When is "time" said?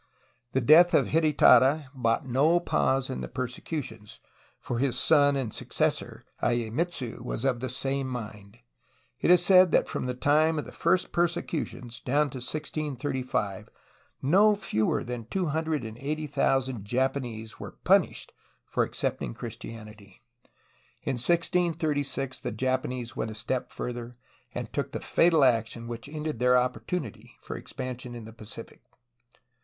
10.15-10.57